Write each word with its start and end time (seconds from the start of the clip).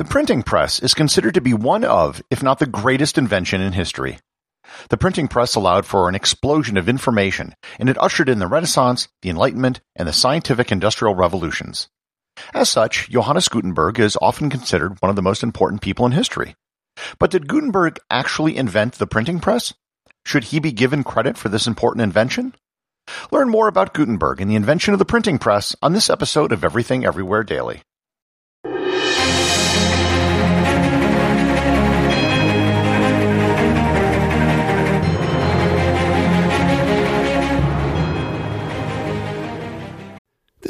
The 0.00 0.06
printing 0.06 0.42
press 0.42 0.80
is 0.80 0.94
considered 0.94 1.34
to 1.34 1.42
be 1.42 1.52
one 1.52 1.84
of, 1.84 2.22
if 2.30 2.42
not 2.42 2.58
the 2.58 2.64
greatest 2.64 3.18
invention 3.18 3.60
in 3.60 3.74
history. 3.74 4.18
The 4.88 4.96
printing 4.96 5.28
press 5.28 5.54
allowed 5.54 5.84
for 5.84 6.08
an 6.08 6.14
explosion 6.14 6.78
of 6.78 6.88
information, 6.88 7.54
and 7.78 7.90
it 7.90 8.00
ushered 8.00 8.30
in 8.30 8.38
the 8.38 8.46
Renaissance, 8.46 9.08
the 9.20 9.28
Enlightenment, 9.28 9.82
and 9.94 10.08
the 10.08 10.14
scientific 10.14 10.72
industrial 10.72 11.14
revolutions. 11.14 11.90
As 12.54 12.70
such, 12.70 13.10
Johannes 13.10 13.48
Gutenberg 13.48 14.00
is 14.00 14.16
often 14.22 14.48
considered 14.48 14.96
one 15.02 15.10
of 15.10 15.16
the 15.16 15.22
most 15.22 15.42
important 15.42 15.82
people 15.82 16.06
in 16.06 16.12
history. 16.12 16.56
But 17.18 17.30
did 17.30 17.46
Gutenberg 17.46 17.98
actually 18.08 18.56
invent 18.56 18.94
the 18.94 19.06
printing 19.06 19.38
press? 19.38 19.74
Should 20.24 20.44
he 20.44 20.60
be 20.60 20.72
given 20.72 21.04
credit 21.04 21.36
for 21.36 21.50
this 21.50 21.66
important 21.66 22.04
invention? 22.04 22.54
Learn 23.30 23.50
more 23.50 23.68
about 23.68 23.92
Gutenberg 23.92 24.40
and 24.40 24.50
the 24.50 24.56
invention 24.56 24.94
of 24.94 24.98
the 24.98 25.04
printing 25.04 25.38
press 25.38 25.76
on 25.82 25.92
this 25.92 26.08
episode 26.08 26.52
of 26.52 26.64
Everything 26.64 27.04
Everywhere 27.04 27.44
Daily. 27.44 27.82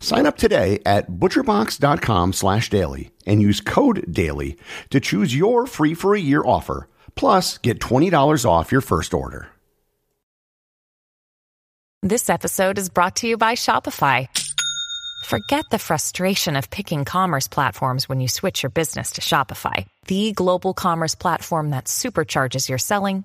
Sign 0.00 0.26
up 0.26 0.36
today 0.36 0.80
at 0.84 1.10
butcherbox.com 1.10 2.32
slash 2.32 2.70
daily 2.70 3.10
and 3.26 3.40
use 3.40 3.60
code 3.60 4.04
DAILY 4.10 4.56
to 4.90 4.98
choose 4.98 5.36
your 5.36 5.66
free 5.66 5.94
for 5.94 6.14
a 6.14 6.20
year 6.20 6.42
offer, 6.44 6.88
plus 7.14 7.58
get 7.58 7.78
$20 7.78 8.44
off 8.44 8.72
your 8.72 8.80
first 8.80 9.14
order. 9.14 9.48
This 12.02 12.30
episode 12.30 12.78
is 12.78 12.88
brought 12.88 13.16
to 13.16 13.26
you 13.26 13.36
by 13.36 13.54
Shopify. 13.56 14.26
Forget 15.26 15.66
the 15.70 15.78
frustration 15.78 16.56
of 16.56 16.70
picking 16.70 17.04
commerce 17.04 17.46
platforms 17.46 18.08
when 18.08 18.20
you 18.20 18.28
switch 18.28 18.62
your 18.62 18.70
business 18.70 19.12
to 19.12 19.20
Shopify, 19.20 19.86
the 20.06 20.32
global 20.32 20.72
commerce 20.72 21.14
platform 21.14 21.70
that 21.70 21.84
supercharges 21.84 22.70
your 22.70 22.78
selling 22.78 23.24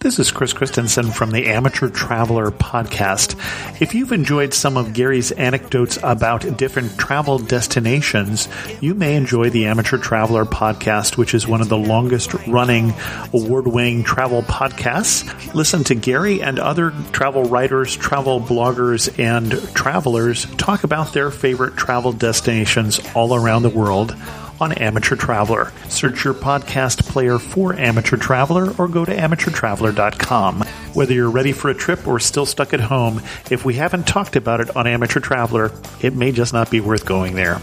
This 0.00 0.20
is 0.20 0.30
Chris 0.30 0.52
Christensen 0.52 1.10
from 1.10 1.32
the 1.32 1.46
Amateur 1.46 1.88
Traveler 1.88 2.52
Podcast. 2.52 3.34
If 3.82 3.94
you've 3.94 4.12
enjoyed 4.12 4.54
some 4.54 4.76
of 4.76 4.92
Gary's 4.92 5.32
anecdotes 5.32 5.98
about 6.02 6.56
different 6.56 6.96
travel 6.98 7.38
destinations, 7.38 8.48
you 8.80 8.94
may 8.94 9.16
enjoy 9.16 9.50
the 9.50 9.66
Amateur 9.66 9.98
Traveler 9.98 10.44
Podcast, 10.44 11.16
which 11.16 11.34
is 11.34 11.48
one 11.48 11.60
of 11.60 11.68
the 11.68 11.76
longest 11.76 12.32
running 12.46 12.94
award 13.32 13.66
winning 13.66 14.04
travel 14.04 14.42
podcasts. 14.42 15.52
Listen 15.52 15.82
to 15.84 15.96
Gary 15.96 16.42
and 16.42 16.60
other 16.60 16.92
travel 17.12 17.44
writers, 17.44 17.96
travel 17.96 18.40
bloggers, 18.40 19.18
and 19.18 19.50
travelers 19.74 20.46
talk 20.56 20.84
about 20.84 21.12
their 21.12 21.32
favorite 21.32 21.76
travel 21.76 22.12
destinations 22.12 23.00
all 23.16 23.34
around 23.34 23.62
the 23.62 23.68
world 23.68 24.14
on 24.60 24.72
Amateur 24.72 25.16
Traveler. 25.16 25.72
Search 25.88 26.24
your 26.24 26.34
podcast 26.34 27.06
player 27.06 27.38
for 27.38 27.74
Amateur 27.74 28.16
Traveler 28.16 28.74
or 28.78 28.88
go 28.88 29.04
to 29.04 29.14
amateurtraveler.com. 29.14 30.62
Whether 30.94 31.14
you're 31.14 31.30
ready 31.30 31.52
for 31.52 31.70
a 31.70 31.74
trip 31.74 32.06
or 32.06 32.18
still 32.18 32.46
stuck 32.46 32.74
at 32.74 32.80
home, 32.80 33.22
if 33.50 33.64
we 33.64 33.74
haven't 33.74 34.06
talked 34.06 34.36
about 34.36 34.60
it 34.60 34.76
on 34.76 34.86
Amateur 34.86 35.20
Traveler, 35.20 35.72
it 36.02 36.14
may 36.14 36.32
just 36.32 36.52
not 36.52 36.70
be 36.70 36.80
worth 36.80 37.04
going 37.04 37.34
there. 37.34 37.60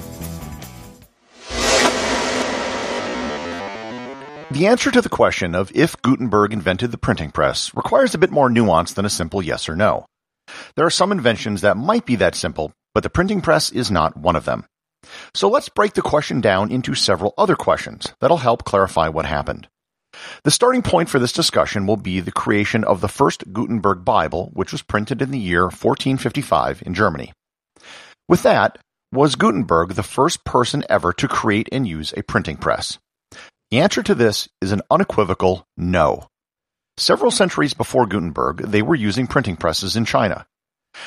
The 4.51 4.67
answer 4.67 4.89
to 4.91 5.01
the 5.01 5.09
question 5.09 5.53
of 5.53 5.71
if 5.75 6.01
Gutenberg 6.01 6.53
invented 6.53 6.91
the 6.91 6.97
printing 6.97 7.31
press 7.31 7.75
requires 7.75 8.15
a 8.15 8.17
bit 8.17 8.31
more 8.31 8.49
nuance 8.49 8.93
than 8.93 9.03
a 9.05 9.09
simple 9.09 9.41
yes 9.41 9.67
or 9.67 9.75
no. 9.75 10.05
There 10.75 10.85
are 10.85 10.91
some 10.91 11.11
inventions 11.11 11.61
that 11.61 11.75
might 11.75 12.05
be 12.05 12.15
that 12.17 12.35
simple, 12.35 12.71
but 12.93 13.03
the 13.03 13.09
printing 13.09 13.41
press 13.41 13.69
is 13.71 13.91
not 13.91 14.15
one 14.15 14.35
of 14.35 14.45
them. 14.45 14.65
So 15.33 15.49
let's 15.49 15.69
break 15.69 15.93
the 15.93 16.01
question 16.01 16.41
down 16.41 16.71
into 16.71 16.95
several 16.95 17.33
other 17.37 17.55
questions 17.55 18.13
that'll 18.19 18.37
help 18.37 18.63
clarify 18.63 19.09
what 19.09 19.25
happened. 19.25 19.67
The 20.43 20.51
starting 20.51 20.81
point 20.81 21.09
for 21.09 21.19
this 21.19 21.33
discussion 21.33 21.85
will 21.85 21.97
be 21.97 22.19
the 22.19 22.31
creation 22.31 22.83
of 22.83 23.01
the 23.01 23.07
first 23.07 23.51
Gutenberg 23.51 24.05
Bible, 24.05 24.51
which 24.53 24.71
was 24.71 24.81
printed 24.81 25.21
in 25.21 25.31
the 25.31 25.39
year 25.39 25.63
1455 25.63 26.83
in 26.85 26.93
Germany. 26.93 27.33
With 28.27 28.43
that, 28.43 28.77
was 29.11 29.35
Gutenberg 29.35 29.93
the 29.93 30.03
first 30.03 30.43
person 30.43 30.83
ever 30.89 31.13
to 31.13 31.27
create 31.27 31.69
and 31.71 31.87
use 31.87 32.13
a 32.15 32.23
printing 32.23 32.57
press? 32.57 32.97
The 33.71 33.79
answer 33.79 34.03
to 34.03 34.15
this 34.15 34.47
is 34.61 34.71
an 34.71 34.81
unequivocal 34.89 35.65
no. 35.77 36.27
Several 36.97 37.31
centuries 37.31 37.73
before 37.73 38.05
Gutenberg, 38.05 38.57
they 38.57 38.81
were 38.81 38.95
using 38.95 39.27
printing 39.27 39.57
presses 39.57 39.95
in 39.95 40.05
China. 40.05 40.45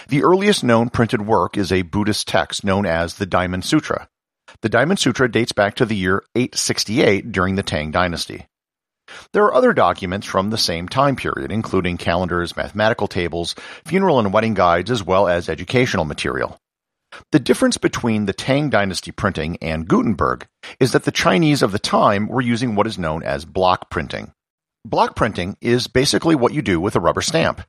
The 0.08 0.22
earliest 0.22 0.64
known 0.64 0.90
printed 0.90 1.22
work 1.22 1.56
is 1.56 1.72
a 1.72 1.82
Buddhist 1.82 2.28
text 2.28 2.64
known 2.64 2.86
as 2.86 3.14
the 3.14 3.26
Diamond 3.26 3.64
Sutra. 3.64 4.08
The 4.62 4.68
Diamond 4.68 4.98
Sutra 4.98 5.30
dates 5.30 5.52
back 5.52 5.76
to 5.76 5.86
the 5.86 5.96
year 5.96 6.24
868 6.34 7.32
during 7.32 7.54
the 7.54 7.62
Tang 7.62 7.90
Dynasty. 7.90 8.46
There 9.32 9.44
are 9.44 9.54
other 9.54 9.72
documents 9.72 10.26
from 10.26 10.50
the 10.50 10.58
same 10.58 10.88
time 10.88 11.16
period, 11.16 11.50
including 11.50 11.96
calendars, 11.96 12.56
mathematical 12.56 13.08
tables, 13.08 13.54
funeral 13.86 14.18
and 14.18 14.32
wedding 14.32 14.54
guides, 14.54 14.90
as 14.90 15.02
well 15.02 15.28
as 15.28 15.48
educational 15.48 16.04
material. 16.04 16.58
The 17.32 17.40
difference 17.40 17.78
between 17.78 18.26
the 18.26 18.34
Tang 18.34 18.68
Dynasty 18.68 19.12
printing 19.12 19.56
and 19.62 19.88
Gutenberg 19.88 20.46
is 20.78 20.92
that 20.92 21.04
the 21.04 21.10
Chinese 21.10 21.62
of 21.62 21.72
the 21.72 21.78
time 21.78 22.28
were 22.28 22.42
using 22.42 22.74
what 22.74 22.86
is 22.86 22.98
known 22.98 23.22
as 23.22 23.44
block 23.44 23.90
printing. 23.90 24.32
Block 24.84 25.16
printing 25.16 25.56
is 25.60 25.86
basically 25.86 26.34
what 26.34 26.52
you 26.52 26.62
do 26.62 26.80
with 26.80 26.96
a 26.96 27.00
rubber 27.00 27.22
stamp. 27.22 27.62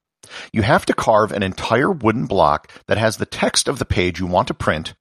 You 0.53 0.61
have 0.61 0.85
to 0.85 0.93
carve 0.93 1.31
an 1.31 1.43
entire 1.43 1.91
wooden 1.91 2.25
block 2.25 2.71
that 2.87 2.97
has 2.97 3.17
the 3.17 3.25
text 3.25 3.67
of 3.67 3.79
the 3.79 3.85
page 3.85 4.19
you 4.19 4.27
want 4.27 4.47
to 4.47 4.53
print 4.53 4.93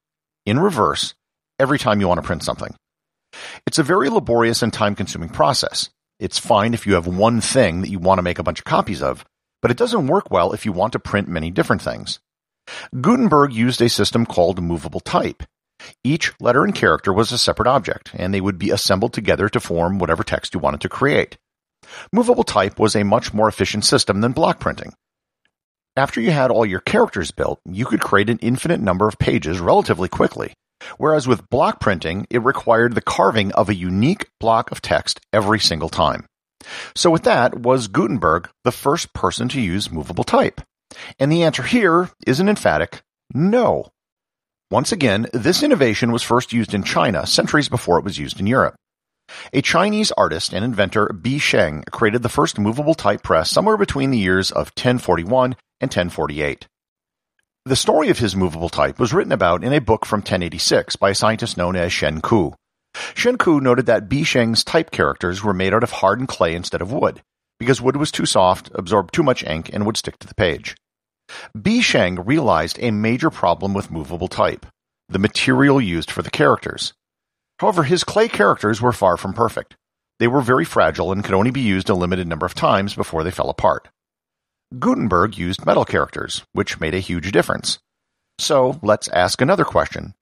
in 0.47 0.59
reverse 0.59 1.15
every 1.59 1.79
time 1.79 2.01
you 2.01 2.09
want 2.09 2.19
to 2.19 2.27
print 2.27 2.43
something. 2.43 2.75
It's 3.67 3.79
a 3.79 3.83
very 3.83 4.09
laborious 4.09 4.63
and 4.63 4.73
time 4.73 4.95
consuming 4.95 5.29
process. 5.29 5.91
It's 6.19 6.39
fine 6.39 6.75
if 6.75 6.87
you 6.87 6.95
have 6.95 7.07
one 7.07 7.41
thing 7.41 7.83
that 7.83 7.91
you 7.91 7.99
want 7.99 8.19
to 8.19 8.23
make 8.23 8.39
a 8.39 8.43
bunch 8.43 8.59
of 8.59 8.65
copies 8.65 9.03
of, 9.03 9.25
but 9.63 9.71
it 9.71 9.77
doesn't 9.77 10.07
work 10.07 10.31
well 10.31 10.53
if 10.53 10.65
you 10.65 10.73
want 10.73 10.93
to 10.95 10.99
print 10.99 11.29
many 11.29 11.51
different 11.51 11.83
things. 11.83 12.19
Gutenberg 13.01 13.53
used 13.53 13.81
a 13.81 13.89
system 13.89 14.27
called 14.27 14.63
movable 14.63 15.01
type. 15.01 15.43
Each 16.03 16.33
letter 16.41 16.65
and 16.65 16.75
character 16.75 17.13
was 17.13 17.31
a 17.31 17.39
separate 17.39 17.69
object, 17.69 18.11
and 18.15 18.35
they 18.35 18.41
would 18.41 18.59
be 18.59 18.71
assembled 18.71 19.13
together 19.13 19.49
to 19.49 19.61
form 19.61 19.99
whatever 19.99 20.25
text 20.25 20.55
you 20.55 20.61
wanted 20.61 20.81
to 20.81 20.89
create. 20.89 21.39
Movable 22.13 22.45
type 22.45 22.79
was 22.79 22.97
a 22.97 23.05
much 23.05 23.33
more 23.33 23.49
efficient 23.49 23.85
system 23.85 24.21
than 24.21 24.33
block 24.33 24.59
printing. 24.59 24.93
After 25.99 26.21
you 26.21 26.31
had 26.31 26.53
all 26.53 26.65
your 26.65 26.79
characters 26.79 27.33
built, 27.33 27.59
you 27.65 27.85
could 27.85 28.01
create 28.01 28.31
an 28.31 28.39
infinite 28.39 28.79
number 28.79 29.09
of 29.09 29.19
pages 29.19 29.59
relatively 29.59 30.09
quickly. 30.09 30.53
Whereas 30.97 31.27
with 31.27 31.51
block 31.51 31.81
printing, 31.81 32.25
it 32.31 32.45
required 32.45 32.95
the 32.95 33.01
carving 33.01 33.51
of 33.55 33.69
a 33.69 33.75
unique 33.75 34.29
block 34.39 34.71
of 34.71 34.81
text 34.81 35.19
every 35.33 35.59
single 35.59 35.89
time. 35.89 36.25
So 36.95 37.11
with 37.11 37.25
that, 37.25 37.63
was 37.63 37.89
Gutenberg 37.89 38.49
the 38.63 38.71
first 38.71 39.13
person 39.13 39.49
to 39.49 39.61
use 39.61 39.91
movable 39.91 40.23
type? 40.23 40.61
And 41.19 41.33
the 41.33 41.43
answer 41.43 41.65
here 41.65 42.11
is 42.25 42.39
an 42.39 42.49
emphatic 42.49 43.03
no. 43.35 43.89
Once 44.71 44.93
again, 44.93 45.27
this 45.33 45.65
innovation 45.65 46.13
was 46.13 46.23
first 46.23 46.53
used 46.53 46.75
in 46.75 46.85
China 46.85 47.27
centuries 47.27 47.69
before 47.69 47.99
it 47.99 48.05
was 48.05 48.19
used 48.19 48.39
in 48.39 48.47
Europe. 48.47 48.77
A 49.53 49.63
Chinese 49.63 50.13
artist 50.13 50.53
and 50.53 50.65
inventor 50.65 51.09
Bi 51.13 51.39
Sheng 51.39 51.85
created 51.91 52.23
the 52.23 52.29
first 52.29 52.59
movable 52.59 52.95
type 52.95 53.23
press 53.23 53.51
somewhere 53.51 53.77
between 53.77 54.11
the 54.11 54.19
years 54.19 54.51
of 54.51 54.69
1041 54.77 55.57
and 55.81 55.89
1048. 55.89 56.67
The 57.65 57.77
story 57.77 58.09
of 58.09 58.19
his 58.19 58.35
movable 58.35 58.69
type 58.69 58.99
was 58.99 59.13
written 59.13 59.33
about 59.33 59.63
in 59.63 59.73
a 59.73 59.81
book 59.81 60.07
from 60.07 60.21
1086 60.21 60.97
by 60.97 61.11
a 61.11 61.15
scientist 61.15 61.57
known 61.57 61.77
as 61.77 61.93
Shen 61.93 62.23
Kuo. 62.23 62.55
Shen 63.15 63.37
Kuo 63.37 63.61
noted 63.61 63.87
that 63.87 64.09
Bi 64.09 64.23
Sheng's 64.23 64.65
type 64.65 64.91
characters 64.91 65.45
were 65.45 65.53
made 65.53 65.75
out 65.75 65.83
of 65.83 65.91
hardened 65.91 66.29
clay 66.29 66.55
instead 66.55 66.81
of 66.81 66.93
wood, 66.93 67.21
because 67.59 67.83
wood 67.83 67.97
was 67.97 68.11
too 68.11 68.27
soft, 68.27 68.71
absorbed 68.75 69.13
too 69.13 69.23
much 69.23 69.45
ink, 69.45 69.71
and 69.73 69.85
would 69.85 69.97
stick 69.97 70.19
to 70.19 70.27
the 70.27 70.35
page. 70.35 70.77
Bi 71.55 71.81
Sheng 71.81 72.25
realized 72.25 72.79
a 72.81 72.91
major 72.91 73.31
problem 73.31 73.75
with 73.75 73.91
movable 73.91 74.29
type 74.29 74.67
the 75.11 75.19
material 75.19 75.81
used 75.81 76.11
for 76.11 76.21
the 76.21 76.31
characters. 76.31 76.93
However, 77.59 77.83
his 77.83 78.05
clay 78.05 78.29
characters 78.29 78.81
were 78.81 78.93
far 78.93 79.17
from 79.17 79.33
perfect. 79.33 79.77
They 80.19 80.29
were 80.29 80.41
very 80.41 80.65
fragile 80.65 81.13
and 81.13 81.25
could 81.25 81.35
only 81.35 81.51
be 81.51 81.61
used 81.61 81.89
a 81.89 81.95
limited 81.95 82.29
number 82.29 82.47
of 82.47 82.55
times 82.55 82.95
before 82.95 83.23
they 83.23 83.31
fell 83.31 83.51
apart. 83.51 83.89
Gutenberg 84.79 85.39
used 85.39 85.65
metal 85.65 85.85
characters, 85.85 86.45
which 86.53 86.81
made 86.81 86.95
a 86.95 87.01
huge 87.01 87.33
difference. 87.33 87.79
So 88.39 88.79
let's 88.83 89.09
ask 89.09 89.41
another 89.41 89.65
question. 89.65 90.15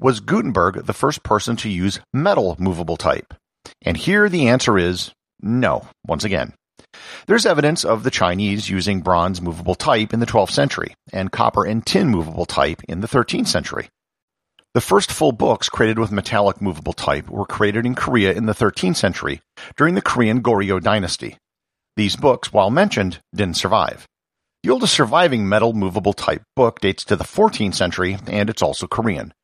Was 0.00 0.20
Gutenberg 0.20 0.86
the 0.86 0.92
first 0.92 1.22
person 1.22 1.56
to 1.56 1.68
use 1.68 2.00
metal 2.12 2.56
movable 2.58 2.96
type? 2.96 3.34
And 3.82 3.96
here 3.96 4.28
the 4.28 4.48
answer 4.48 4.78
is 4.78 5.12
no, 5.42 5.86
once 6.06 6.24
again. 6.24 6.54
There's 7.26 7.46
evidence 7.46 7.84
of 7.84 8.02
the 8.02 8.10
Chinese 8.10 8.68
using 8.68 9.00
bronze 9.00 9.40
movable 9.40 9.74
type 9.74 10.12
in 10.12 10.20
the 10.20 10.26
12th 10.26 10.50
century 10.50 10.94
and 11.12 11.30
copper 11.30 11.64
and 11.64 11.84
tin 11.84 12.08
movable 12.08 12.46
type 12.46 12.82
in 12.88 13.00
the 13.00 13.08
13th 13.08 13.46
century. 13.46 13.88
The 14.72 14.80
first 14.80 15.10
full 15.10 15.32
books 15.32 15.68
created 15.68 15.98
with 15.98 16.12
metallic 16.12 16.62
movable 16.62 16.92
type 16.92 17.28
were 17.28 17.44
created 17.44 17.84
in 17.86 17.96
Korea 17.96 18.32
in 18.32 18.46
the 18.46 18.52
13th 18.52 18.94
century 18.94 19.40
during 19.76 19.96
the 19.96 20.00
Korean 20.00 20.42
Goryeo 20.42 20.80
dynasty. 20.80 21.38
These 21.96 22.14
books, 22.14 22.52
while 22.52 22.70
mentioned, 22.70 23.18
didn't 23.34 23.56
survive. 23.56 24.06
The 24.62 24.70
oldest 24.70 24.94
surviving 24.94 25.48
metal 25.48 25.72
movable 25.72 26.12
type 26.12 26.42
book 26.54 26.78
dates 26.78 27.04
to 27.06 27.16
the 27.16 27.24
14th 27.24 27.74
century 27.74 28.18
and 28.28 28.48
it's 28.48 28.62
also 28.62 28.86
Korean. 28.86 29.34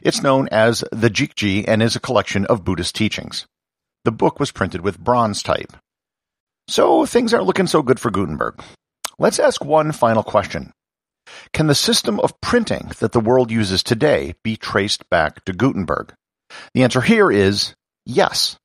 It's 0.00 0.22
known 0.22 0.48
as 0.52 0.84
the 0.92 1.10
Jikji 1.10 1.64
and 1.66 1.82
is 1.82 1.96
a 1.96 2.00
collection 2.00 2.46
of 2.46 2.64
Buddhist 2.64 2.94
teachings. 2.94 3.46
The 4.04 4.12
book 4.12 4.38
was 4.38 4.52
printed 4.52 4.82
with 4.82 5.00
bronze 5.00 5.42
type. 5.42 5.76
So 6.68 7.04
things 7.04 7.34
aren't 7.34 7.46
looking 7.46 7.66
so 7.66 7.82
good 7.82 7.98
for 7.98 8.12
Gutenberg. 8.12 8.62
Let's 9.18 9.40
ask 9.40 9.64
one 9.64 9.90
final 9.90 10.22
question. 10.22 10.70
Can 11.52 11.66
the 11.66 11.74
system 11.74 12.20
of 12.20 12.40
printing 12.40 12.90
that 13.00 13.12
the 13.12 13.20
world 13.20 13.50
uses 13.50 13.82
today 13.82 14.34
be 14.42 14.56
traced 14.56 15.08
back 15.10 15.44
to 15.44 15.52
Gutenberg? 15.52 16.14
The 16.74 16.82
answer 16.82 17.00
here 17.00 17.30
is 17.30 17.74
yes. 18.06 18.56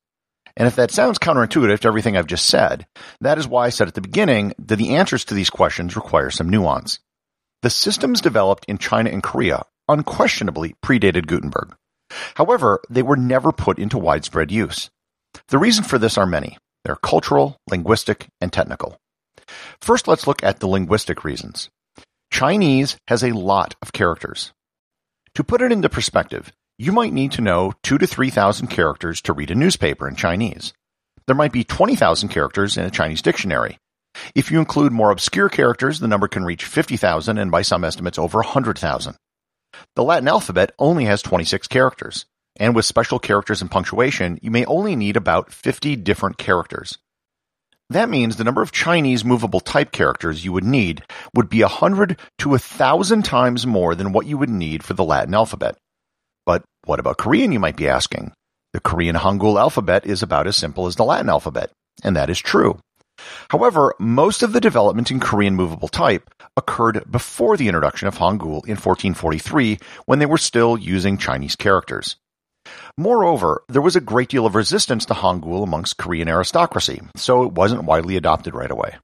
And 0.56 0.68
if 0.68 0.76
that 0.76 0.90
sounds 0.90 1.18
counterintuitive 1.18 1.80
to 1.80 1.88
everything 1.88 2.16
I've 2.16 2.26
just 2.26 2.46
said, 2.46 2.86
that 3.20 3.38
is 3.38 3.48
why 3.48 3.66
I 3.66 3.70
said 3.70 3.88
at 3.88 3.94
the 3.94 4.00
beginning 4.00 4.54
that 4.58 4.76
the 4.76 4.96
answers 4.96 5.24
to 5.26 5.34
these 5.34 5.50
questions 5.50 5.96
require 5.96 6.30
some 6.30 6.48
nuance. 6.48 7.00
The 7.62 7.70
systems 7.70 8.20
developed 8.20 8.64
in 8.68 8.78
China 8.78 9.10
and 9.10 9.22
Korea 9.22 9.64
unquestionably 9.88 10.74
predated 10.82 11.26
Gutenberg. 11.26 11.74
However, 12.34 12.80
they 12.88 13.02
were 13.02 13.16
never 13.16 13.52
put 13.52 13.78
into 13.78 13.98
widespread 13.98 14.50
use. 14.52 14.90
The 15.48 15.58
reasons 15.58 15.88
for 15.88 15.98
this 15.98 16.16
are 16.16 16.26
many. 16.26 16.58
They're 16.84 16.96
cultural, 16.96 17.56
linguistic, 17.68 18.28
and 18.40 18.52
technical. 18.52 18.98
First, 19.80 20.06
let's 20.06 20.26
look 20.26 20.42
at 20.42 20.60
the 20.60 20.68
linguistic 20.68 21.24
reasons. 21.24 21.70
Chinese 22.34 22.96
has 23.06 23.22
a 23.22 23.30
lot 23.30 23.76
of 23.80 23.92
characters. 23.92 24.52
To 25.36 25.44
put 25.44 25.62
it 25.62 25.70
into 25.70 25.88
perspective, 25.88 26.50
you 26.76 26.90
might 26.90 27.12
need 27.12 27.30
to 27.32 27.40
know 27.40 27.74
two 27.84 27.96
to 27.96 28.08
3,000 28.08 28.66
characters 28.66 29.20
to 29.20 29.32
read 29.32 29.52
a 29.52 29.54
newspaper 29.54 30.08
in 30.08 30.16
Chinese. 30.16 30.72
There 31.28 31.36
might 31.36 31.52
be 31.52 31.62
20,000 31.62 32.30
characters 32.30 32.76
in 32.76 32.84
a 32.84 32.90
Chinese 32.90 33.22
dictionary. 33.22 33.78
If 34.34 34.50
you 34.50 34.58
include 34.58 34.90
more 34.90 35.12
obscure 35.12 35.48
characters, 35.48 36.00
the 36.00 36.08
number 36.08 36.26
can 36.26 36.44
reach 36.44 36.64
50,000 36.64 37.38
and 37.38 37.52
by 37.52 37.62
some 37.62 37.84
estimates 37.84 38.18
over 38.18 38.38
100,000. 38.38 39.14
The 39.94 40.02
Latin 40.02 40.26
alphabet 40.26 40.72
only 40.76 41.04
has 41.04 41.22
26 41.22 41.68
characters, 41.68 42.26
and 42.56 42.74
with 42.74 42.84
special 42.84 43.20
characters 43.20 43.62
and 43.62 43.70
punctuation, 43.70 44.40
you 44.42 44.50
may 44.50 44.64
only 44.64 44.96
need 44.96 45.16
about 45.16 45.52
50 45.52 45.94
different 45.94 46.36
characters. 46.36 46.98
That 47.90 48.08
means 48.08 48.36
the 48.36 48.44
number 48.44 48.62
of 48.62 48.72
Chinese 48.72 49.24
movable 49.24 49.60
type 49.60 49.92
characters 49.92 50.44
you 50.44 50.52
would 50.52 50.64
need 50.64 51.02
would 51.34 51.50
be 51.50 51.60
100 51.60 52.18
to 52.38 52.48
1,000 52.48 53.22
times 53.24 53.66
more 53.66 53.94
than 53.94 54.12
what 54.12 54.26
you 54.26 54.38
would 54.38 54.50
need 54.50 54.82
for 54.82 54.94
the 54.94 55.04
Latin 55.04 55.34
alphabet. 55.34 55.76
But 56.46 56.62
what 56.84 56.98
about 56.98 57.18
Korean, 57.18 57.52
you 57.52 57.60
might 57.60 57.76
be 57.76 57.88
asking? 57.88 58.32
The 58.72 58.80
Korean 58.80 59.16
Hangul 59.16 59.60
alphabet 59.60 60.06
is 60.06 60.22
about 60.22 60.46
as 60.46 60.56
simple 60.56 60.86
as 60.86 60.96
the 60.96 61.04
Latin 61.04 61.28
alphabet, 61.28 61.70
and 62.02 62.16
that 62.16 62.30
is 62.30 62.38
true. 62.38 62.78
However, 63.50 63.94
most 63.98 64.42
of 64.42 64.52
the 64.52 64.60
development 64.60 65.10
in 65.10 65.20
Korean 65.20 65.54
movable 65.54 65.88
type 65.88 66.28
occurred 66.56 67.04
before 67.10 67.56
the 67.56 67.68
introduction 67.68 68.08
of 68.08 68.16
Hangul 68.16 68.64
in 68.64 68.76
1443 68.76 69.78
when 70.06 70.18
they 70.18 70.26
were 70.26 70.38
still 70.38 70.76
using 70.76 71.18
Chinese 71.18 71.54
characters. 71.54 72.16
Moreover, 72.96 73.62
there 73.68 73.82
was 73.82 73.96
a 73.96 74.00
great 74.00 74.28
deal 74.28 74.46
of 74.46 74.54
resistance 74.54 75.04
to 75.06 75.14
Hangul 75.14 75.62
amongst 75.62 75.96
Korean 75.96 76.28
aristocracy, 76.28 77.02
so 77.16 77.42
it 77.42 77.52
wasn't 77.52 77.84
widely 77.84 78.16
adopted 78.16 78.54
right 78.54 78.70
away. 78.70 78.96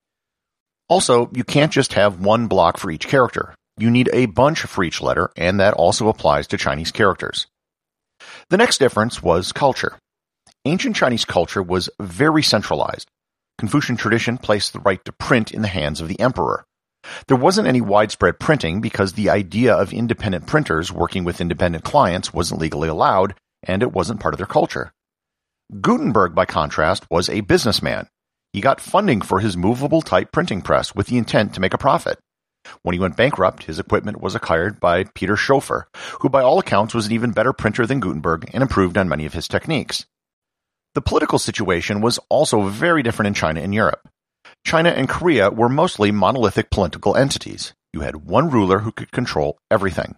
Also, 0.88 1.30
you 1.34 1.44
can't 1.44 1.72
just 1.72 1.92
have 1.94 2.20
one 2.20 2.46
block 2.46 2.76
for 2.76 2.90
each 2.90 3.08
character. 3.08 3.54
You 3.76 3.90
need 3.90 4.10
a 4.12 4.26
bunch 4.26 4.60
for 4.62 4.84
each 4.84 5.00
letter, 5.00 5.30
and 5.36 5.60
that 5.60 5.74
also 5.74 6.08
applies 6.08 6.46
to 6.48 6.56
Chinese 6.56 6.92
characters. 6.92 7.46
The 8.48 8.56
next 8.56 8.78
difference 8.78 9.22
was 9.22 9.52
culture. 9.52 9.98
Ancient 10.64 10.96
Chinese 10.96 11.24
culture 11.24 11.62
was 11.62 11.88
very 12.00 12.42
centralized. 12.42 13.08
Confucian 13.58 13.96
tradition 13.96 14.38
placed 14.38 14.72
the 14.72 14.80
right 14.80 15.04
to 15.04 15.12
print 15.12 15.52
in 15.52 15.62
the 15.62 15.68
hands 15.68 16.00
of 16.00 16.08
the 16.08 16.20
emperor. 16.20 16.64
There 17.28 17.36
wasn't 17.36 17.68
any 17.68 17.80
widespread 17.80 18.38
printing 18.38 18.80
because 18.80 19.14
the 19.14 19.30
idea 19.30 19.74
of 19.74 19.92
independent 19.92 20.46
printers 20.46 20.92
working 20.92 21.24
with 21.24 21.40
independent 21.40 21.84
clients 21.84 22.32
wasn't 22.32 22.60
legally 22.60 22.88
allowed, 22.88 23.34
and 23.62 23.82
it 23.82 23.92
wasn't 23.92 24.20
part 24.20 24.34
of 24.34 24.38
their 24.38 24.46
culture. 24.46 24.92
Gutenberg, 25.80 26.34
by 26.34 26.46
contrast, 26.46 27.06
was 27.10 27.28
a 27.28 27.42
businessman. 27.42 28.08
He 28.52 28.60
got 28.60 28.80
funding 28.80 29.20
for 29.20 29.38
his 29.38 29.56
movable 29.56 30.02
type 30.02 30.32
printing 30.32 30.62
press 30.62 30.94
with 30.94 31.06
the 31.06 31.18
intent 31.18 31.54
to 31.54 31.60
make 31.60 31.74
a 31.74 31.78
profit. 31.78 32.18
When 32.82 32.92
he 32.92 32.98
went 32.98 33.16
bankrupt, 33.16 33.64
his 33.64 33.78
equipment 33.78 34.20
was 34.20 34.34
acquired 34.34 34.80
by 34.80 35.04
Peter 35.04 35.36
Schoeffer, 35.36 35.84
who 36.20 36.28
by 36.28 36.42
all 36.42 36.58
accounts 36.58 36.94
was 36.94 37.06
an 37.06 37.12
even 37.12 37.30
better 37.30 37.52
printer 37.52 37.86
than 37.86 38.00
Gutenberg 38.00 38.50
and 38.52 38.62
improved 38.62 38.98
on 38.98 39.08
many 39.08 39.24
of 39.24 39.32
his 39.32 39.48
techniques. 39.48 40.06
The 40.94 41.00
political 41.00 41.38
situation 41.38 42.00
was 42.00 42.18
also 42.28 42.62
very 42.62 43.02
different 43.02 43.28
in 43.28 43.34
China 43.34 43.60
and 43.60 43.72
Europe. 43.72 44.08
China 44.64 44.90
and 44.90 45.08
Korea 45.08 45.50
were 45.50 45.68
mostly 45.68 46.10
monolithic 46.10 46.70
political 46.70 47.17
entities. 47.17 47.72
You 47.93 48.00
had 48.00 48.17
one 48.17 48.50
ruler 48.50 48.81
who 48.81 48.93
could 48.93 49.12
control 49.12 49.58
everything. 49.70 50.17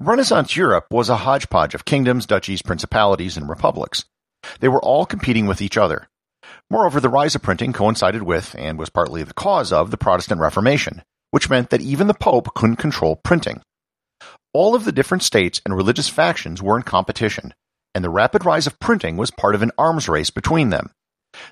Renaissance 0.00 0.56
Europe 0.56 0.86
was 0.90 1.08
a 1.08 1.18
hodgepodge 1.18 1.72
of 1.74 1.84
kingdoms, 1.84 2.26
duchies, 2.26 2.62
principalities, 2.62 3.36
and 3.36 3.48
republics. 3.48 4.04
They 4.58 4.68
were 4.68 4.82
all 4.82 5.06
competing 5.06 5.46
with 5.46 5.62
each 5.62 5.76
other. 5.76 6.08
Moreover, 6.68 6.98
the 6.98 7.08
rise 7.08 7.36
of 7.36 7.42
printing 7.42 7.72
coincided 7.72 8.24
with, 8.24 8.56
and 8.58 8.76
was 8.76 8.90
partly 8.90 9.22
the 9.22 9.32
cause 9.32 9.72
of, 9.72 9.92
the 9.92 9.96
Protestant 9.96 10.40
Reformation, 10.40 11.02
which 11.30 11.48
meant 11.48 11.70
that 11.70 11.80
even 11.80 12.08
the 12.08 12.14
Pope 12.14 12.54
couldn't 12.54 12.76
control 12.76 13.14
printing. 13.14 13.62
All 14.52 14.74
of 14.74 14.84
the 14.84 14.92
different 14.92 15.22
states 15.22 15.60
and 15.64 15.76
religious 15.76 16.08
factions 16.08 16.60
were 16.60 16.76
in 16.76 16.82
competition, 16.82 17.54
and 17.94 18.02
the 18.04 18.10
rapid 18.10 18.44
rise 18.44 18.66
of 18.66 18.80
printing 18.80 19.16
was 19.16 19.30
part 19.30 19.54
of 19.54 19.62
an 19.62 19.72
arms 19.78 20.08
race 20.08 20.30
between 20.30 20.70
them. 20.70 20.90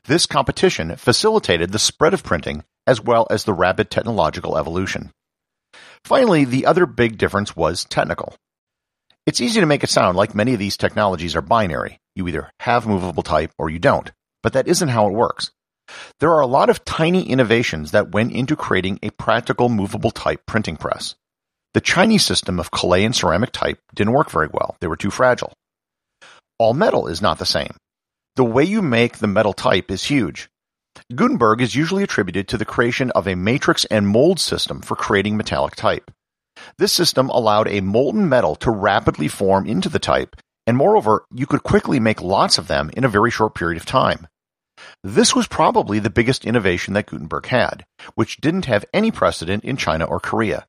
This 0.07 0.27
competition 0.27 0.97
facilitated 0.97 1.71
the 1.71 1.79
spread 1.79 2.13
of 2.13 2.25
printing 2.25 2.65
as 2.89 3.01
well 3.01 3.29
as 3.31 3.45
the 3.45 3.55
rapid 3.55 3.89
technological 3.89 4.59
evolution. 4.59 5.13
Finally, 6.05 6.45
the 6.45 6.67
other 6.67 6.87
big 6.87 7.19
difference 7.19 7.55
was 7.57 7.85
technical. 7.85 8.35
It's 9.25 9.41
easy 9.41 9.61
to 9.61 9.67
make 9.67 9.85
it 9.85 9.91
sound 9.91 10.17
like 10.17 10.35
many 10.35 10.53
of 10.53 10.59
these 10.59 10.77
technologies 10.77 11.37
are 11.37 11.43
binary. 11.43 12.01
You 12.17 12.27
either 12.27 12.51
have 12.61 12.87
movable 12.87 13.23
type 13.23 13.53
or 13.57 13.71
you 13.71 13.79
don't. 13.79 14.11
But 14.43 14.55
that 14.55 14.67
isn't 14.67 14.89
how 14.89 15.07
it 15.07 15.15
works. 15.15 15.53
There 16.21 16.31
are 16.31 16.41
a 16.41 16.47
lot 16.47 16.71
of 16.71 16.85
tiny 16.85 17.29
innovations 17.29 17.93
that 17.93 18.13
went 18.13 18.33
into 18.33 18.57
creating 18.57 18.99
a 19.03 19.11
practical 19.11 19.69
movable 19.69 20.11
type 20.11 20.45
printing 20.47 20.77
press. 20.77 21.15
The 21.75 21.81
Chinese 21.81 22.25
system 22.25 22.59
of 22.59 22.71
clay 22.71 23.05
and 23.05 23.15
ceramic 23.15 23.53
type 23.53 23.79
didn't 23.95 24.13
work 24.13 24.31
very 24.31 24.49
well. 24.53 24.77
They 24.81 24.89
were 24.89 24.97
too 24.97 25.11
fragile. 25.11 25.53
All 26.59 26.75
metal 26.75 27.07
is 27.07 27.23
not 27.23 27.39
the 27.39 27.47
same. 27.47 27.77
The 28.37 28.45
way 28.45 28.65
you 28.65 28.83
make 28.83 29.19
the 29.19 29.27
metal 29.27 29.53
type 29.53 29.91
is 29.91 30.05
huge. 30.05 30.49
Gutenberg 31.15 31.61
is 31.61 31.75
usually 31.75 32.03
attributed 32.03 32.49
to 32.49 32.59
the 32.59 32.65
creation 32.65 33.11
of 33.13 33.27
a 33.27 33.35
matrix 33.35 33.85
and 33.87 34.07
mold 34.07 34.39
system 34.39 34.81
for 34.81 34.97
creating 34.97 35.37
metallic 35.37 35.75
type. 35.75 36.11
This 36.79 36.93
system 36.93 37.29
allowed 37.31 37.69
a 37.69 37.81
molten 37.81 38.29
metal 38.29 38.57
to 38.57 38.71
rapidly 38.71 39.29
form 39.29 39.67
into 39.67 39.89
the 39.89 39.99
type, 39.99 40.37
and 40.67 40.77
moreover, 40.77 41.25
you 41.33 41.47
could 41.47 41.63
quickly 41.63 41.99
make 41.99 42.23
lots 42.23 42.59
of 42.59 42.69
them 42.69 42.91
in 42.97 43.05
a 43.05 43.09
very 43.09 43.31
short 43.31 43.55
period 43.55 43.81
of 43.81 43.87
time. 43.87 44.27
This 45.03 45.35
was 45.35 45.47
probably 45.47 45.99
the 45.99 46.11
biggest 46.11 46.45
innovation 46.45 46.95
that 46.95 47.07
Gutenberg 47.07 47.47
had, 47.47 47.85
which 48.15 48.41
didn't 48.41 48.67
have 48.67 48.85
any 48.93 49.11
precedent 49.11 49.65
in 49.65 49.77
China 49.77 50.05
or 50.05 50.21
Korea. 50.21 50.67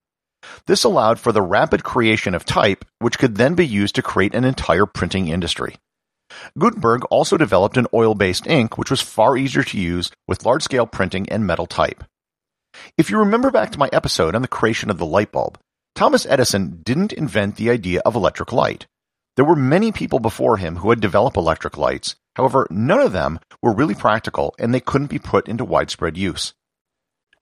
This 0.68 0.84
allowed 0.84 1.20
for 1.20 1.32
the 1.32 1.42
rapid 1.42 1.84
creation 1.84 2.36
of 2.36 2.46
type, 2.46 2.86
which 3.00 3.18
could 3.18 3.36
then 3.36 3.56
be 3.56 3.66
used 3.66 3.96
to 3.96 4.02
create 4.02 4.36
an 4.36 4.44
entire 4.44 4.86
printing 4.86 5.30
industry. 5.30 5.78
Gutenberg 6.58 7.04
also 7.06 7.38
developed 7.38 7.78
an 7.78 7.88
oil-based 7.94 8.48
ink 8.48 8.78
which 8.78 8.90
was 8.90 9.02
far 9.02 9.38
easier 9.38 9.64
to 9.64 9.80
use 9.80 10.12
with 10.28 10.46
large-scale 10.46 10.88
printing 10.88 11.30
and 11.30 11.46
metal 11.46 11.66
type. 11.66 12.04
If 12.98 13.10
you 13.10 13.20
remember 13.20 13.52
back 13.52 13.72
to 13.72 13.80
my 13.80 13.90
episode 13.94 14.36
on 14.36 14.42
the 14.42 14.48
creation 14.48 14.90
of 14.90 14.98
the 14.98 15.06
light 15.06 15.32
bulb, 15.32 15.60
Thomas 15.96 16.26
Edison 16.26 16.82
didn't 16.84 17.14
invent 17.14 17.56
the 17.56 17.70
idea 17.70 18.02
of 18.06 18.16
electric 18.16 18.52
light. 18.52 18.88
There 19.36 19.46
were 19.46 19.56
many 19.56 19.92
people 19.92 20.20
before 20.20 20.58
him 20.58 20.78
who 20.78 20.90
had 20.90 21.00
developed 21.00 21.38
electric 21.38 21.78
lights, 21.78 22.16
however, 22.36 22.68
none 22.70 23.00
of 23.00 23.14
them 23.14 23.40
were 23.62 23.74
really 23.74 23.96
practical 23.96 24.56
and 24.58 24.74
they 24.74 24.80
couldn't 24.80 25.10
be 25.10 25.20
put 25.20 25.48
into 25.48 25.66
widespread 25.66 26.18
use. 26.18 26.54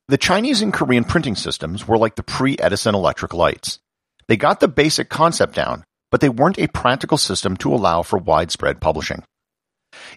The 0.07 0.17
Chinese 0.17 0.61
and 0.61 0.73
Korean 0.73 1.05
printing 1.05 1.35
systems 1.35 1.87
were 1.87 1.97
like 1.97 2.15
the 2.15 2.23
pre-Edison 2.23 2.95
electric 2.95 3.33
lights. 3.33 3.79
They 4.27 4.35
got 4.35 4.59
the 4.59 4.67
basic 4.67 5.09
concept 5.09 5.55
down, 5.55 5.85
but 6.11 6.21
they 6.21 6.29
weren't 6.29 6.59
a 6.59 6.67
practical 6.67 7.17
system 7.17 7.57
to 7.57 7.73
allow 7.73 8.03
for 8.03 8.19
widespread 8.19 8.81
publishing. 8.81 9.23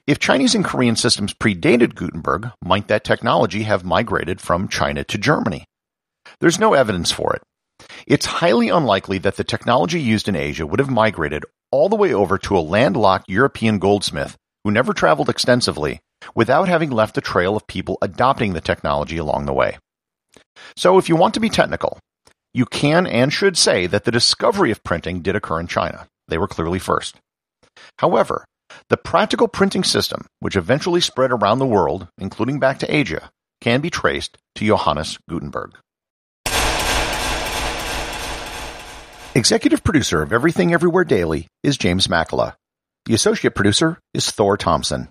If 0.07 0.19
Chinese 0.19 0.55
and 0.55 0.65
Korean 0.65 0.97
systems 0.97 1.35
predated 1.35 1.95
Gutenberg, 1.95 2.51
might 2.63 2.89
that 2.89 3.05
technology 3.05 3.63
have 3.63 3.85
migrated 3.85 4.41
from 4.41 4.69
China 4.69 5.05
to 5.05 5.19
Germany? 5.19 5.65
There's 6.41 6.59
no 6.59 6.75
evidence 6.75 7.11
for 7.11 7.35
it. 7.35 7.43
It's 8.07 8.27
highly 8.27 8.69
unlikely 8.69 9.19
that 9.19 9.37
the 9.37 9.45
technology 9.45 10.01
used 10.01 10.29
in 10.29 10.37
Asia 10.37 10.67
would 10.67 10.79
have 10.79 10.91
migrated 10.91 11.45
all 11.71 11.89
the 11.89 11.97
way 11.97 12.13
over 12.15 12.39
to 12.39 12.57
a 12.57 12.61
landlocked 12.61 13.29
European 13.29 13.79
goldsmith 13.79 14.37
who 14.63 14.71
never 14.71 14.93
traveled 14.93 15.29
extensively 15.29 16.01
without 16.35 16.69
having 16.69 16.91
left 16.91 17.19
a 17.19 17.21
trail 17.21 17.57
of 17.57 17.67
people 17.67 17.99
adopting 18.01 18.53
the 18.53 18.61
technology 18.61 19.17
along 19.17 19.47
the 19.47 19.53
way. 19.53 19.77
So 20.77 20.99
if 20.99 21.09
you 21.09 21.17
want 21.17 21.35
to 21.35 21.41
be 21.41 21.51
technical, 21.51 21.99
you 22.55 22.65
can 22.65 23.07
and 23.07 23.33
should 23.33 23.59
say 23.59 23.87
that 23.89 24.05
the 24.05 24.13
discovery 24.13 24.71
of 24.71 24.85
printing 24.85 25.21
did 25.21 25.35
occur 25.35 25.59
in 25.59 25.67
China. 25.67 26.07
They 26.29 26.39
were 26.39 26.49
clearly 26.49 26.79
first. 26.79 27.17
However, 27.99 28.45
the 28.89 28.97
practical 28.97 29.49
printing 29.49 29.83
system, 29.83 30.27
which 30.39 30.57
eventually 30.57 31.01
spread 31.01 31.33
around 31.33 31.59
the 31.59 31.67
world, 31.67 32.09
including 32.17 32.61
back 32.61 32.79
to 32.79 32.95
Asia, 32.95 33.31
can 33.61 33.81
be 33.81 33.91
traced 33.91 34.39
to 34.55 34.67
Johannes 34.67 35.19
Gutenberg. 35.29 35.73
Executive 39.35 39.83
producer 39.83 40.23
of 40.23 40.33
Everything 40.33 40.73
Everywhere 40.73 41.05
Daily 41.05 41.49
is 41.65 41.77
James 41.77 42.07
Makala. 42.07 42.55
The 43.07 43.15
associate 43.15 43.57
producer 43.57 43.99
is 44.15 44.31
Thor 44.31 44.57
Thompson. 44.57 45.09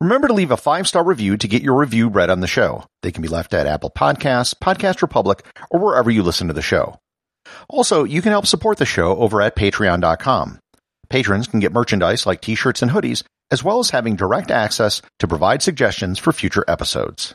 Remember 0.00 0.28
to 0.28 0.34
leave 0.34 0.50
a 0.50 0.56
five 0.56 0.86
star 0.86 1.02
review 1.02 1.36
to 1.36 1.48
get 1.48 1.62
your 1.62 1.78
review 1.78 2.08
read 2.08 2.30
on 2.30 2.40
the 2.40 2.46
show. 2.46 2.84
They 3.02 3.12
can 3.12 3.22
be 3.22 3.28
left 3.28 3.54
at 3.54 3.66
Apple 3.66 3.90
Podcasts, 3.90 4.54
Podcast 4.54 5.00
Republic, 5.02 5.44
or 5.70 5.80
wherever 5.80 6.10
you 6.10 6.22
listen 6.22 6.48
to 6.48 6.54
the 6.54 6.62
show. 6.62 6.98
Also, 7.68 8.04
you 8.04 8.22
can 8.22 8.32
help 8.32 8.46
support 8.46 8.78
the 8.78 8.84
show 8.84 9.16
over 9.16 9.40
at 9.40 9.56
patreon.com. 9.56 10.58
Patrons 11.08 11.46
can 11.46 11.60
get 11.60 11.72
merchandise 11.72 12.26
like 12.26 12.40
t 12.40 12.54
shirts 12.54 12.82
and 12.82 12.90
hoodies, 12.90 13.22
as 13.50 13.62
well 13.62 13.78
as 13.78 13.90
having 13.90 14.16
direct 14.16 14.50
access 14.50 15.00
to 15.20 15.28
provide 15.28 15.62
suggestions 15.62 16.18
for 16.18 16.32
future 16.32 16.64
episodes. 16.68 17.34